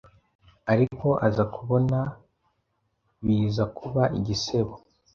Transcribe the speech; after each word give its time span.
Ariko 0.71 1.07
aza 1.27 1.43
kubona 1.55 1.99
biza 3.25 3.63
kuba 3.77 4.03
igisebo 4.19 4.73